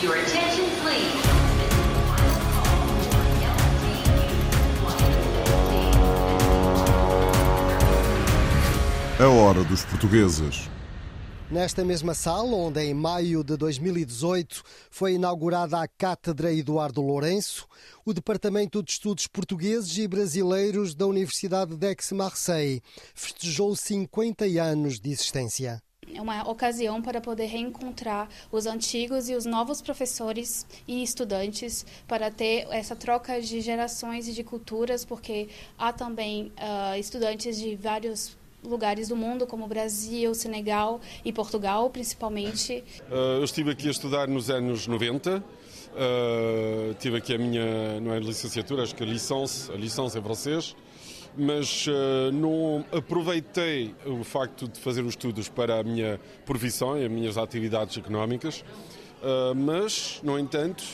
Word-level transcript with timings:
Your 0.00 0.14
attention, 0.14 0.64
please. 0.80 1.12
A 9.18 9.28
hora 9.28 9.64
dos 9.64 9.84
portugueses. 9.84 10.70
Nesta 11.50 11.84
mesma 11.84 12.14
sala, 12.14 12.54
onde 12.54 12.80
em 12.80 12.94
maio 12.94 13.42
de 13.42 13.56
2018 13.56 14.62
foi 14.88 15.14
inaugurada 15.14 15.82
a 15.82 15.88
Cátedra 15.88 16.52
Eduardo 16.52 17.02
Lourenço, 17.02 17.66
o 18.04 18.14
Departamento 18.14 18.80
de 18.84 18.92
Estudos 18.92 19.26
Portugueses 19.26 19.98
e 19.98 20.06
Brasileiros 20.06 20.94
da 20.94 21.08
Universidade 21.08 21.76
d'Aix-Marseille 21.76 22.80
festejou 23.16 23.74
50 23.74 24.44
anos 24.62 25.00
de 25.00 25.10
existência. 25.10 25.82
É 26.14 26.20
uma 26.20 26.48
ocasião 26.48 27.00
para 27.00 27.20
poder 27.20 27.46
reencontrar 27.46 28.28
os 28.50 28.66
antigos 28.66 29.28
e 29.28 29.34
os 29.34 29.44
novos 29.44 29.80
professores 29.80 30.66
e 30.86 31.02
estudantes 31.02 31.84
para 32.06 32.30
ter 32.30 32.66
essa 32.70 32.96
troca 32.96 33.40
de 33.40 33.60
gerações 33.60 34.28
e 34.28 34.32
de 34.32 34.42
culturas, 34.42 35.04
porque 35.04 35.48
há 35.78 35.92
também 35.92 36.52
uh, 36.56 36.98
estudantes 36.98 37.58
de 37.58 37.76
vários 37.76 38.36
lugares 38.62 39.08
do 39.08 39.16
mundo, 39.16 39.46
como 39.46 39.66
Brasil, 39.66 40.34
Senegal 40.34 41.00
e 41.24 41.32
Portugal, 41.32 41.88
principalmente. 41.90 42.84
Uh, 43.10 43.38
eu 43.38 43.44
estive 43.44 43.70
aqui 43.70 43.88
a 43.88 43.90
estudar 43.90 44.28
nos 44.28 44.50
anos 44.50 44.86
90. 44.86 45.42
Uh, 45.88 46.94
tive 46.94 47.16
aqui 47.16 47.34
a 47.34 47.38
minha, 47.38 48.00
não 48.00 48.12
é 48.12 48.20
licenciatura, 48.20 48.82
acho 48.82 48.94
que 48.94 49.02
a 49.02 49.06
licença, 49.06 49.72
a 49.72 49.76
em 49.76 50.22
francês, 50.22 50.76
mas 51.36 51.86
uh, 51.86 52.32
não 52.32 52.84
aproveitei 52.92 53.94
o 54.06 54.24
facto 54.24 54.68
de 54.68 54.78
fazer 54.78 55.02
os 55.02 55.10
estudos 55.10 55.48
para 55.48 55.80
a 55.80 55.82
minha 55.82 56.20
profissão 56.44 56.98
e 56.98 57.04
as 57.04 57.10
minhas 57.10 57.38
atividades 57.38 57.96
económicas, 57.96 58.64
uh, 59.22 59.54
mas, 59.54 60.20
no 60.22 60.38
entanto, 60.38 60.84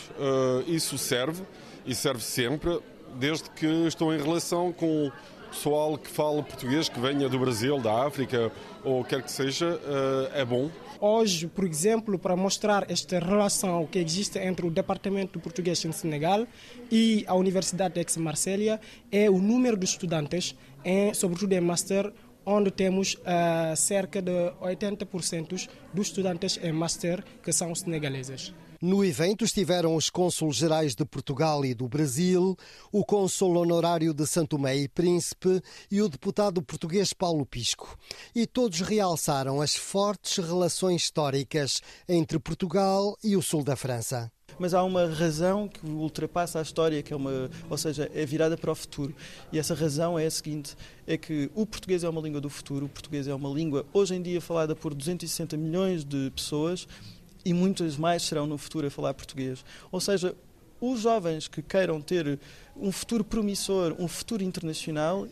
isso 0.66 0.98
serve 0.98 1.42
e 1.86 1.94
serve 1.94 2.22
sempre, 2.22 2.80
desde 3.16 3.50
que 3.50 3.66
estou 3.86 4.12
em 4.12 4.20
relação 4.20 4.72
com 4.72 5.10
pessoal 5.54 5.96
que 5.96 6.10
fala 6.10 6.42
português, 6.42 6.88
que 6.88 6.98
venha 6.98 7.28
do 7.28 7.38
Brasil, 7.38 7.80
da 7.80 8.04
África 8.04 8.50
ou 8.82 9.04
quer 9.04 9.22
que 9.22 9.30
seja, 9.30 9.80
eh, 9.84 10.40
é 10.40 10.44
bom. 10.44 10.68
Hoje, 11.00 11.46
por 11.46 11.64
exemplo, 11.64 12.18
para 12.18 12.36
mostrar 12.36 12.90
esta 12.90 13.18
relação 13.20 13.86
que 13.86 13.98
existe 13.98 14.38
entre 14.38 14.66
o 14.66 14.70
Departamento 14.70 15.38
de 15.38 15.42
Português 15.42 15.82
em 15.84 15.92
Senegal 15.92 16.46
e 16.90 17.24
a 17.26 17.34
Universidade 17.34 17.94
de 17.94 18.00
Aix-Marselha, 18.00 18.80
é 19.12 19.30
o 19.30 19.38
número 19.38 19.76
de 19.76 19.84
estudantes, 19.84 20.56
em, 20.84 21.14
sobretudo 21.14 21.52
em 21.52 21.60
Master, 21.60 22.12
onde 22.44 22.70
temos 22.70 23.14
uh, 23.14 23.76
cerca 23.76 24.20
de 24.20 24.50
80% 24.60 25.68
dos 25.94 26.06
estudantes 26.08 26.58
em 26.62 26.72
Master 26.72 27.24
que 27.42 27.52
são 27.52 27.74
senegaleses. 27.74 28.52
No 28.86 29.02
evento 29.02 29.46
estiveram 29.46 29.96
os 29.96 30.10
cônsules 30.10 30.56
gerais 30.56 30.94
de 30.94 31.06
Portugal 31.06 31.64
e 31.64 31.72
do 31.72 31.88
Brasil, 31.88 32.54
o 32.92 33.02
cônsul 33.02 33.56
honorário 33.56 34.12
de 34.12 34.26
Santo 34.26 34.58
Tomé 34.58 34.76
e 34.76 34.88
Príncipe 34.88 35.62
e 35.90 36.02
o 36.02 36.08
deputado 36.10 36.60
português 36.60 37.14
Paulo 37.14 37.46
Pisco. 37.46 37.98
E 38.34 38.46
todos 38.46 38.82
realçaram 38.82 39.62
as 39.62 39.74
fortes 39.74 40.36
relações 40.36 41.04
históricas 41.04 41.80
entre 42.06 42.38
Portugal 42.38 43.16
e 43.24 43.38
o 43.38 43.40
sul 43.40 43.64
da 43.64 43.74
França 43.74 44.30
mas 44.56 44.72
há 44.72 44.84
uma 44.84 45.06
razão 45.06 45.66
que 45.66 45.84
ultrapassa 45.84 46.60
a 46.60 46.62
história, 46.62 47.02
que 47.02 47.12
é 47.12 47.16
uma, 47.16 47.50
ou 47.68 47.76
seja, 47.76 48.08
é 48.14 48.24
virada 48.24 48.56
para 48.56 48.70
o 48.70 48.74
futuro. 48.74 49.12
E 49.52 49.58
essa 49.58 49.74
razão 49.74 50.16
é 50.16 50.26
a 50.26 50.30
seguinte: 50.30 50.76
é 51.08 51.16
que 51.16 51.50
o 51.56 51.66
português 51.66 52.04
é 52.04 52.08
uma 52.08 52.20
língua 52.20 52.40
do 52.40 52.48
futuro, 52.48 52.86
o 52.86 52.88
português 52.88 53.26
é 53.26 53.34
uma 53.34 53.48
língua 53.48 53.84
hoje 53.92 54.14
em 54.14 54.22
dia 54.22 54.40
falada 54.40 54.76
por 54.76 54.94
260 54.94 55.56
milhões 55.56 56.04
de 56.04 56.30
pessoas 56.30 56.86
e 57.44 57.52
muitas 57.52 57.96
mais 57.96 58.22
serão 58.22 58.46
no 58.46 58.56
futuro 58.56 58.86
a 58.86 58.90
falar 58.90 59.14
português. 59.14 59.64
Ou 59.92 60.00
seja, 60.00 60.34
os 60.80 61.00
jovens 61.00 61.48
que 61.48 61.62
queiram 61.62 62.00
ter 62.00 62.38
um 62.76 62.90
futuro 62.90 63.24
promissor, 63.24 63.94
um 63.98 64.08
futuro 64.08 64.42
internacional, 64.42 65.26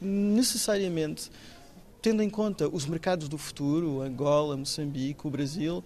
necessariamente 0.00 1.30
tendo 2.02 2.20
em 2.20 2.28
conta 2.28 2.68
os 2.68 2.84
mercados 2.84 3.28
do 3.28 3.38
futuro, 3.38 4.02
Angola, 4.02 4.56
Moçambique, 4.56 5.24
o 5.24 5.30
Brasil, 5.30 5.84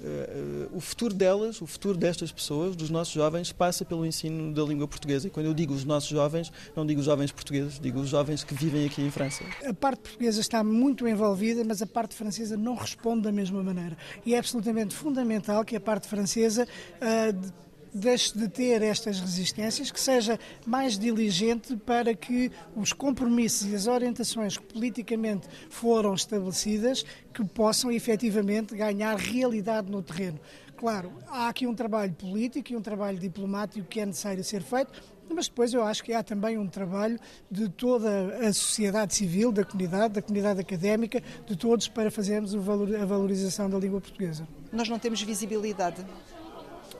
Uh, 0.00 0.76
o 0.76 0.80
futuro 0.80 1.12
delas, 1.12 1.60
o 1.60 1.66
futuro 1.66 1.96
destas 1.98 2.30
pessoas, 2.30 2.76
dos 2.76 2.90
nossos 2.90 3.12
jovens, 3.12 3.52
passa 3.52 3.84
pelo 3.84 4.06
ensino 4.06 4.52
da 4.52 4.62
língua 4.62 4.86
portuguesa. 4.86 5.26
E 5.26 5.30
quando 5.30 5.46
eu 5.46 5.54
digo 5.54 5.74
os 5.74 5.84
nossos 5.84 6.08
jovens, 6.08 6.52
não 6.76 6.86
digo 6.86 7.00
os 7.00 7.06
jovens 7.06 7.32
portugueses, 7.32 7.78
digo 7.80 8.00
os 8.00 8.08
jovens 8.08 8.44
que 8.44 8.54
vivem 8.54 8.86
aqui 8.86 9.02
em 9.02 9.10
França. 9.10 9.44
A 9.64 9.74
parte 9.74 10.00
portuguesa 10.00 10.40
está 10.40 10.62
muito 10.62 11.06
envolvida, 11.06 11.64
mas 11.64 11.82
a 11.82 11.86
parte 11.86 12.14
francesa 12.14 12.56
não 12.56 12.74
responde 12.74 13.22
da 13.22 13.32
mesma 13.32 13.62
maneira. 13.62 13.96
E 14.24 14.34
é 14.34 14.38
absolutamente 14.38 14.94
fundamental 14.94 15.64
que 15.64 15.76
a 15.76 15.80
parte 15.80 16.06
francesa. 16.06 16.66
Uh, 17.02 17.67
deixe 17.98 18.36
de 18.36 18.48
ter 18.48 18.82
estas 18.82 19.20
resistências, 19.20 19.90
que 19.90 20.00
seja 20.00 20.38
mais 20.66 20.98
diligente 20.98 21.76
para 21.76 22.14
que 22.14 22.50
os 22.74 22.92
compromissos 22.92 23.68
e 23.68 23.74
as 23.74 23.86
orientações 23.86 24.56
que 24.56 24.64
politicamente 24.72 25.48
foram 25.68 26.14
estabelecidas 26.14 27.04
que 27.34 27.44
possam 27.44 27.90
efetivamente 27.90 28.74
ganhar 28.74 29.16
realidade 29.16 29.90
no 29.90 30.02
terreno. 30.02 30.38
Claro, 30.76 31.12
há 31.26 31.48
aqui 31.48 31.66
um 31.66 31.74
trabalho 31.74 32.12
político 32.12 32.72
e 32.72 32.76
um 32.76 32.80
trabalho 32.80 33.18
diplomático 33.18 33.86
que 33.88 34.00
é 34.00 34.06
necessário 34.06 34.44
ser 34.44 34.62
feito, 34.62 34.92
mas 35.28 35.48
depois 35.48 35.74
eu 35.74 35.82
acho 35.82 36.04
que 36.04 36.12
há 36.12 36.22
também 36.22 36.56
um 36.56 36.68
trabalho 36.68 37.18
de 37.50 37.68
toda 37.68 38.38
a 38.38 38.52
sociedade 38.52 39.14
civil, 39.14 39.50
da 39.50 39.64
comunidade, 39.64 40.14
da 40.14 40.22
comunidade 40.22 40.60
académica, 40.60 41.20
de 41.46 41.56
todos 41.56 41.88
para 41.88 42.10
fazermos 42.10 42.54
a 42.54 43.04
valorização 43.04 43.68
da 43.68 43.76
língua 43.76 44.00
portuguesa. 44.00 44.46
Nós 44.72 44.88
não 44.88 44.98
temos 44.98 45.20
visibilidade 45.20 46.04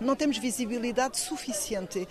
não 0.00 0.16
temos 0.16 0.38
visibilidade 0.38 1.18
suficiente. 1.18 2.06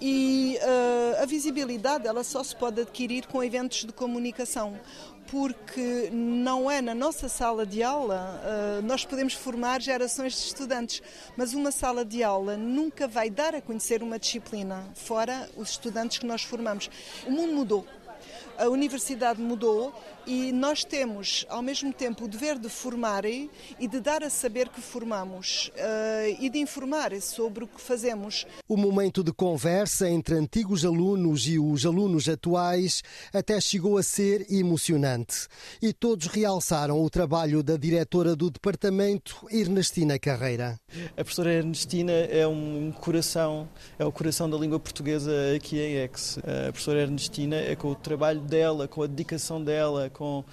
E 0.00 0.58
uh, 0.60 1.22
a 1.22 1.26
visibilidade 1.26 2.06
ela 2.06 2.24
só 2.24 2.42
se 2.42 2.54
pode 2.56 2.80
adquirir 2.80 3.26
com 3.26 3.42
eventos 3.42 3.84
de 3.84 3.92
comunicação. 3.92 4.78
Porque 5.26 6.10
não 6.12 6.68
é 6.68 6.82
na 6.82 6.92
nossa 6.92 7.28
sala 7.28 7.64
de 7.64 7.84
aula, 7.84 8.42
uh, 8.42 8.82
nós 8.82 9.04
podemos 9.04 9.32
formar 9.32 9.80
gerações 9.80 10.32
de 10.32 10.40
estudantes, 10.40 11.00
mas 11.36 11.54
uma 11.54 11.70
sala 11.70 12.04
de 12.04 12.24
aula 12.24 12.56
nunca 12.56 13.06
vai 13.06 13.30
dar 13.30 13.54
a 13.54 13.60
conhecer 13.60 14.02
uma 14.02 14.18
disciplina, 14.18 14.90
fora 14.96 15.48
os 15.56 15.70
estudantes 15.70 16.18
que 16.18 16.26
nós 16.26 16.42
formamos. 16.42 16.90
O 17.28 17.30
mundo 17.30 17.52
mudou 17.52 17.86
a 18.60 18.68
universidade 18.68 19.40
mudou 19.40 19.92
e 20.26 20.52
nós 20.52 20.84
temos, 20.84 21.46
ao 21.48 21.62
mesmo 21.62 21.92
tempo, 21.94 22.26
o 22.26 22.28
dever 22.28 22.58
de 22.58 22.68
formar 22.68 23.24
e 23.24 23.48
de 23.80 24.00
dar 24.00 24.22
a 24.22 24.28
saber 24.28 24.68
que 24.68 24.80
formamos 24.80 25.70
uh, 25.74 26.36
e 26.38 26.50
de 26.50 26.58
informar 26.58 27.18
sobre 27.22 27.64
o 27.64 27.66
que 27.66 27.80
fazemos. 27.80 28.46
O 28.68 28.76
momento 28.76 29.24
de 29.24 29.32
conversa 29.32 30.08
entre 30.08 30.34
antigos 30.34 30.84
alunos 30.84 31.46
e 31.48 31.58
os 31.58 31.86
alunos 31.86 32.28
atuais 32.28 33.02
até 33.32 33.58
chegou 33.60 33.96
a 33.96 34.02
ser 34.02 34.46
emocionante 34.52 35.48
e 35.80 35.92
todos 35.92 36.26
realçaram 36.26 37.02
o 37.02 37.08
trabalho 37.08 37.62
da 37.62 37.78
diretora 37.78 38.36
do 38.36 38.50
departamento, 38.50 39.46
Ernestina 39.50 40.18
Carreira. 40.18 40.78
A 41.12 41.24
professora 41.24 41.54
Ernestina 41.54 42.12
é 42.12 42.46
um 42.46 42.92
coração, 42.92 43.68
é 43.98 44.04
o 44.04 44.12
coração 44.12 44.50
da 44.50 44.58
língua 44.58 44.78
portuguesa 44.78 45.32
aqui 45.56 45.78
em 45.78 45.96
EX. 45.96 46.38
A 46.38 46.72
professora 46.72 47.00
Ernestina 47.00 47.56
é 47.56 47.74
com 47.74 47.88
o 47.88 47.94
trabalho 47.94 48.49
dela, 48.50 48.88
com 48.88 49.02
a 49.02 49.06
dedicação 49.06 49.62
dela, 49.62 50.10
com, 50.10 50.44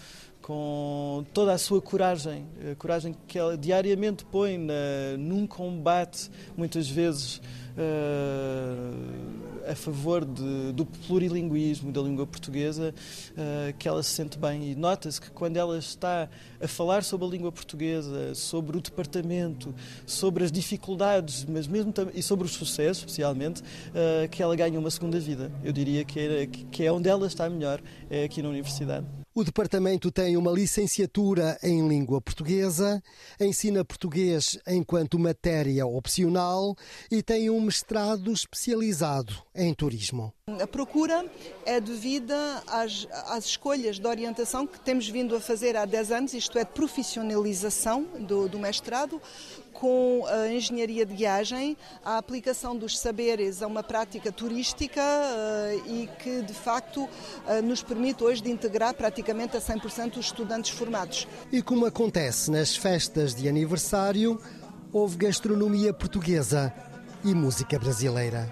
com 0.41 1.25
toda 1.33 1.51
a 1.53 1.57
sua 1.57 1.81
coragem, 1.81 2.45
a 2.71 2.75
coragem 2.75 3.15
que 3.27 3.37
ela 3.37 3.57
diariamente 3.57 4.23
põe 4.23 4.57
na, 4.57 4.73
num 5.17 5.47
combate, 5.47 6.31
muitas 6.55 6.87
vezes 6.87 7.41
uh, 7.75 9.56
a 9.69 9.75
favor 9.75 10.25
de, 10.25 10.71
do 10.73 10.85
plurilinguismo 10.85 11.91
da 11.91 12.01
língua 12.01 12.25
portuguesa, 12.25 12.93
uh, 13.31 13.73
que 13.77 13.87
ela 13.87 14.01
se 14.03 14.11
sente 14.11 14.37
bem. 14.37 14.71
E 14.71 14.75
nota-se 14.75 15.19
que 15.19 15.29
quando 15.31 15.57
ela 15.57 15.77
está 15.77 16.29
a 16.61 16.67
falar 16.67 17.03
sobre 17.03 17.27
a 17.27 17.29
língua 17.29 17.51
portuguesa, 17.51 18.33
sobre 18.35 18.77
o 18.77 18.81
departamento, 18.81 19.73
sobre 20.05 20.43
as 20.43 20.51
dificuldades, 20.51 21.45
mas 21.45 21.67
mesmo 21.67 21.93
e 22.13 22.21
sobre 22.21 22.45
os 22.45 22.53
sucessos, 22.53 23.03
especialmente, 23.03 23.61
uh, 23.61 24.27
que 24.29 24.41
ela 24.41 24.55
ganha 24.55 24.79
uma 24.79 24.89
segunda 24.89 25.19
vida. 25.19 25.51
Eu 25.63 25.71
diria 25.71 26.03
que 26.03 26.47
que 26.71 26.83
é 26.83 26.91
onde 26.91 27.09
ela 27.09 27.27
está 27.27 27.49
melhor, 27.49 27.81
é 28.09 28.23
aqui 28.23 28.41
na 28.41 28.49
universidade. 28.49 29.16
O 29.37 29.43
departamento 29.43 30.11
tem 30.11 30.35
uma 30.35 30.49
licenciatura 30.51 31.59
em 31.61 31.87
língua 31.87 32.19
portuguesa, 32.19 33.03
ensina 33.39 33.85
português 33.85 34.57
enquanto 34.67 35.19
matéria 35.19 35.85
opcional 35.85 36.75
e 37.11 37.21
tem 37.21 37.47
um 37.47 37.61
mestrado 37.61 38.33
especializado 38.33 39.35
em 39.53 39.71
turismo. 39.75 40.33
A 40.59 40.65
procura 40.65 41.23
é 41.67 41.79
devida 41.79 42.63
às, 42.65 43.07
às, 43.27 43.45
escolhas 43.45 43.99
de 43.99 44.07
orientação 44.07 44.65
que 44.65 44.79
temos 44.79 45.07
vindo 45.07 45.35
a 45.35 45.39
fazer 45.39 45.77
há 45.77 45.85
10 45.85 46.11
anos, 46.11 46.33
isto 46.33 46.57
é, 46.57 46.63
de 46.63 46.71
profissionalização 46.71 48.07
do, 48.21 48.49
do 48.49 48.57
mestrado, 48.57 49.21
com 49.79 50.25
a 50.25 50.47
engenharia 50.51 51.05
de 51.05 51.15
viagem, 51.15 51.77
a 52.03 52.17
aplicação 52.17 52.75
dos 52.75 52.97
saberes 52.97 53.61
a 53.61 53.67
uma 53.67 53.83
prática 53.83 54.31
turística 54.31 55.01
uh, 55.01 55.87
e 55.87 56.09
que, 56.17 56.41
de 56.41 56.53
facto, 56.53 57.03
uh, 57.03 57.61
nos 57.63 57.83
permite 57.83 58.23
hoje 58.23 58.41
de 58.41 58.49
integrar 58.49 58.95
praticamente 58.95 59.55
a 59.55 59.61
100% 59.61 60.17
os 60.17 60.25
estudantes 60.25 60.71
formados. 60.71 61.27
E 61.51 61.61
como 61.61 61.85
acontece 61.85 62.49
nas 62.49 62.75
festas 62.75 63.35
de 63.35 63.47
aniversário, 63.47 64.41
houve 64.91 65.15
gastronomia 65.17 65.93
portuguesa 65.93 66.73
e 67.23 67.35
música 67.35 67.77
brasileira. 67.77 68.51